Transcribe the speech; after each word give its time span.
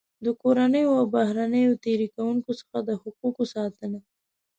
د 0.25 0.27
کورنیو 0.41 0.91
او 0.99 1.05
بهرنیو 1.15 1.79
تېري 1.83 2.07
کوونکو 2.15 2.51
څخه 2.59 2.77
د 2.87 2.89
حقوقو 3.01 3.43
ساتنه. 3.53 3.99